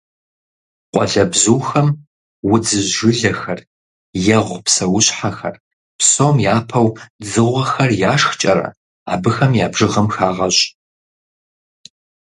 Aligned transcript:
Къуалэбзухэм 0.91 1.87
удзыжь 2.53 2.93
жылэхэр, 2.95 3.59
егъу 4.35 4.59
псэущхьэхэр, 4.65 5.55
псом 5.99 6.35
япэу 6.55 6.87
дзыгъуэхэр 7.21 7.91
яшхкӀэрэ, 8.11 8.67
абыхэм 9.13 9.51
я 9.65 9.67
бжыгъэм 9.71 10.07
хагъэщӀ. 10.13 10.63